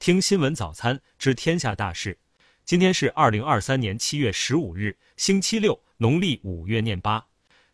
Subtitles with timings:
[0.00, 2.18] 听新闻早餐知天下大事。
[2.64, 7.26] 今天是二零二三年七月十五日，星期六，农历五月廿八。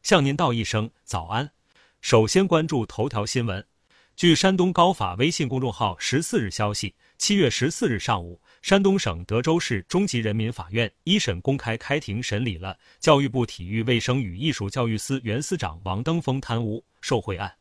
[0.02, 1.48] 向您道一声早安。
[2.00, 3.64] 首先关注头条新闻。
[4.16, 17.54] 据山东高法微信公众号十四日消息，七月十四日上午，山东省德州市中级人民法院一审公开开庭审理了教育部体育卫生与艺术教育司原司长王登峰贪污受贿案。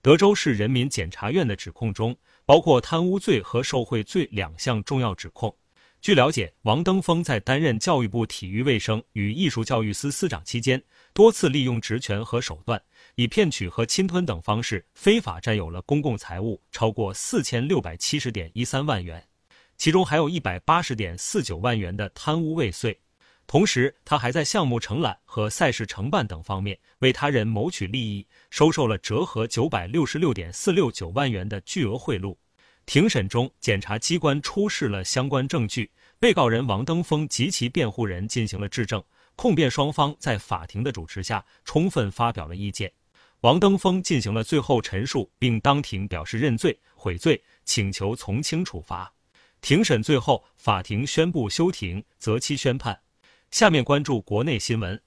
[0.00, 5.54] 德州市人民检察院的指控中包括贪污罪和受贿罪两项重要指控。
[6.00, 12.82] 据了解，王登峰在担任教育部体育卫生与艺术教育司司长期间，多次利用职权和手段，
[13.14, 19.24] 以骗取和侵吞等方式，非法占有了公共财物超过四千六百七十点一三万元，
[19.76, 22.98] 其中还有一百八十点四九万元的贪污未遂。
[23.46, 32.34] 同时，他还在项目承揽和赛事承办等方面为他人谋取利益，收受了折合九百六十六点四六九万元的巨额贿赂。
[32.86, 39.02] 庭审中，检察机关出示了相关证据，被告人王登峰及其辩护人进行了质证，
[39.36, 42.90] 控辩双方在法庭的主持下充分发表了意见。
[43.42, 49.12] 王登峰进行了最后陈述，并当庭表示认罪悔罪，请求从轻处罚。
[49.60, 52.98] 庭审最后，法庭宣布休庭，择期宣判。
[53.52, 55.00] 下面关注国内新闻。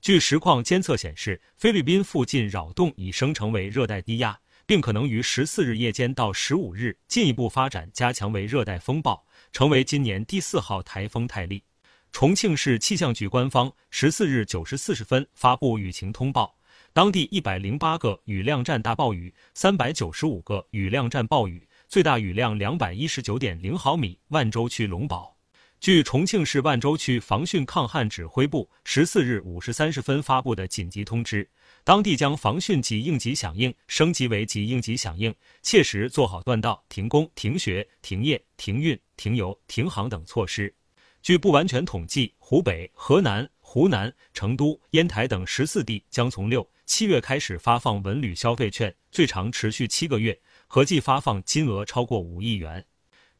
[0.00, 4.40] 据实况监测显示，菲律宾附近扰动已生成为热带低压。
[4.64, 11.64] 并可能于十四日夜间到十五日进一步发展，加强为热带风暴，成为今年第四号台风泰利。
[12.12, 16.56] 重庆市气象局官方十四日九时四十分发布雨情通报，
[16.92, 24.18] 当地一百零八个雨量站大暴雨，三百九十五个雨量站暴雨，最大雨量两百一十九点零毫米。
[24.28, 25.31] 万州区龙宝。
[25.82, 31.50] 据重庆市万州区防汛抗旱指挥部十四日五时三十分发布的紧急通知。
[31.82, 40.72] 当地将防汛及应急响应升级为及应急响应，切实做好断道、停工、停学、停业、停运、停油、停航等措施。
[41.20, 52.86] 据不完全统计，湖北、河南、湖南、成都、烟台等十四地将从六七月开始发放文旅消费券，最长持续七个月，合计发放金额超过五亿元。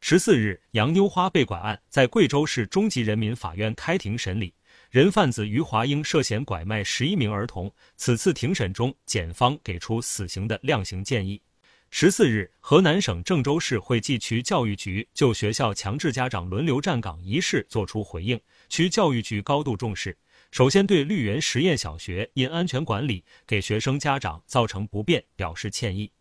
[0.05, 4.53] 十四日，杨妞花被拐案在贵州市中级人民法院开庭审理。
[4.91, 11.41] 人贩子余华英涉嫌拐卖十一名儿童，此次庭审中，检方给出死刑的量刑建议。
[11.89, 18.37] 十四日，河南省郑州市惠济区教育局就学校强制家长轮流站岗一事作出回应，
[18.67, 20.17] 区教育局高度重视，
[20.51, 26.11] 首先对绿园实验小学因安全管理给学生家长造成不便表示歉意，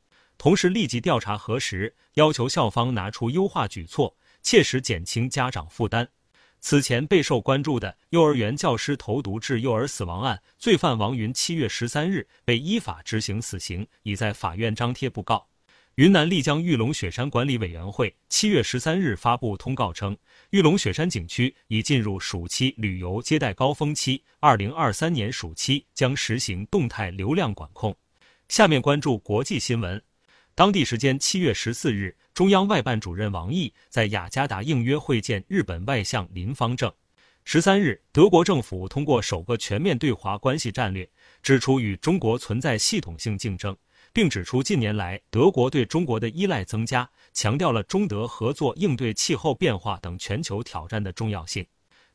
[0.43, 6.09] 同时立即调查核实，要求校方拿出优化举措，切实减轻家长负担。
[6.59, 15.47] 此前备受关注的幼儿园教师投毒致幼儿死亡案，罪犯王云七月十三日被依法执行死刑，已在法院张贴布告。
[15.95, 20.17] 云南丽江玉龙雪山管理委员会七月十三日发布通告称，
[20.51, 27.97] 玉龙雪山景区已进入暑期旅游接待高峰期，二零二三年暑期将实行动态流量管控。
[28.49, 30.03] 下面关注国际新闻。
[30.63, 36.93] 当地时间七月十四日，中央外办主任王毅在雅加达应约会见日本外相林方正。
[37.43, 41.11] 十三日，德国政府通过首个全面对华关系战略，
[41.43, 43.77] 指出与中国存在系统性竞争，
[44.13, 51.67] 并指出近年来德国对中国的依赖增加，强调了中德合作应对气候变化等全球挑战的重要性。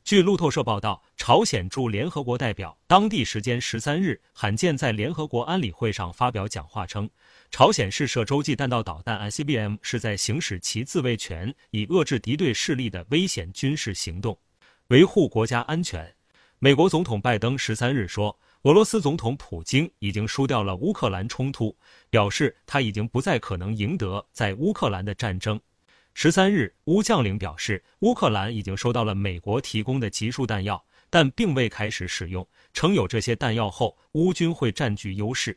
[0.04, 7.10] 据路透社报道，朝鲜驻联合国代表当地时间十三日罕见在联合国安理会上发表讲话称，
[7.50, 14.38] 朝鲜试射洲际弹道导弹 ICBM 是在行使其自卫权，以遏制敌对势力的危险军事行动，
[14.86, 16.14] 维护国家安全。
[16.58, 21.76] 美国总统拜登十三日说，俄罗斯总统普京已经输掉了乌克兰冲突，
[22.08, 25.60] 表示他已经不再可能赢得在乌克兰的战争。
[26.20, 32.44] 十三日，乌将领表示，乌克兰已经收到了美国提供的集束弹药，但并未开始使用。
[32.72, 35.56] 称有这些弹药后，乌军会占据优势。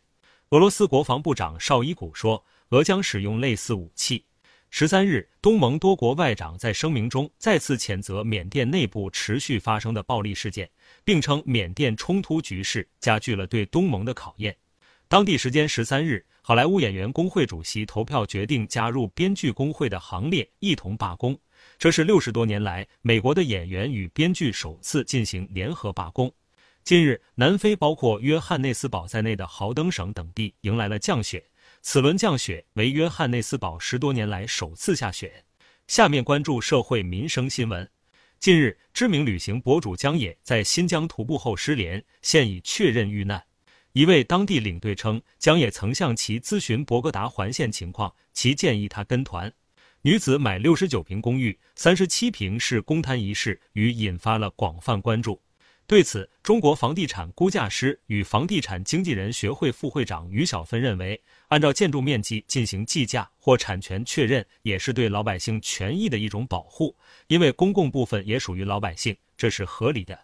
[0.52, 4.24] 俄罗斯国防部长绍伊古说，俄将使用类似武器。
[4.70, 10.70] 十三日，东盟多国外长在声明中再次谴责缅甸内部持续发生的暴力事件，
[11.04, 14.56] 并称缅甸冲突局势加剧了对东盟的考验。
[15.12, 16.26] 当地时间十三日。
[16.42, 21.38] 好莱坞演员工会主席投票决定加入编剧工会的行列，一同罢工。
[21.78, 26.34] 这是六十多年来美国的演员与编剧首次进行联合罢工。
[26.86, 31.44] 近日，南非包括约翰内斯堡在内的豪登省等地迎来了降雪，
[31.82, 35.44] 此轮降雪为约翰内斯堡十多年来首次下雪。
[35.88, 37.86] 下面关注社会民生新闻。
[38.40, 43.44] 近日，知名旅行博主江野在新疆徒步后失联，现已确认遇难。
[43.94, 49.52] 一位当地领队称，江也曾向其咨询博格达环线情况，其建议他跟团。
[50.04, 55.42] 女子买六十九平公寓，三十七平是公摊一事，与引发了广泛关注。
[55.86, 66.96] 对此，中国房地产估价师与房地产经纪人学会副会长于小芬认为，按照建筑面积进行计价或产权确认，也是对老百姓权益的一种保护，
[67.28, 70.18] 因为公共部分也属于老百姓，这是合理的。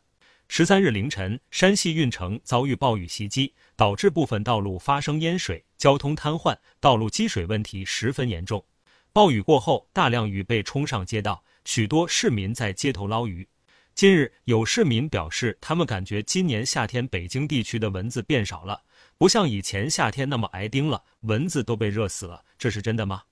[0.49, 8.63] 十三日凌晨，山西运城遭遇暴雨袭击，导致部分道路发生淹水，交通瘫痪，道路积水问题十分严重。
[9.11, 13.47] 暴雨过后，大量鱼被冲上街道，许多市民在街头捞鱼。
[13.93, 18.81] 近日，有市民表示，他们感觉今年夏天北京地区的蚊子变少了，
[19.17, 22.45] 不像以前夏天那么挨叮了，蚊子都被热死了。
[22.57, 23.23] 这是真的吗？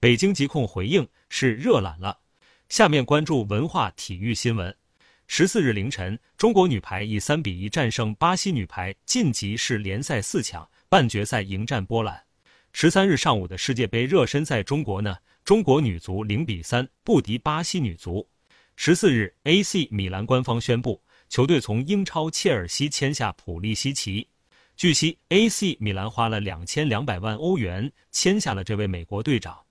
[0.00, 2.20] 北京疾控回应是热懒了。
[2.68, 4.74] 下面关注文化体育新闻。
[5.34, 12.22] 十四日凌晨，中国女排以三比一战胜巴西女排，晋级世联赛四强，半决赛迎战波兰。
[12.74, 15.16] 十三日上午的世界杯热身赛，中国呢？
[15.42, 18.28] 中国女足零比三不敌巴西女足。
[18.76, 24.28] 十四日，AC 米兰官方宣布，球队从英超切尔西签下普利西奇。
[24.76, 29.61] 据悉，AC 米兰花了两千两百万欧元签下了这位美国队长。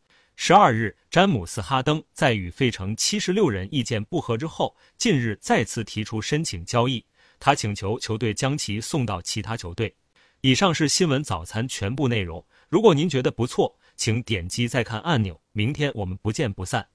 [0.43, 7.05] 十二日，詹姆斯·哈登在与费城七十六人意见不合之后，近日再次提出申请交易，
[7.39, 9.95] 他请求球队将其送到其他球队。
[10.41, 12.43] 以上是新闻早餐全部内容。
[12.69, 15.39] 如果您觉得不错，请点击再看按钮。
[15.51, 16.87] 明天我们不见不散。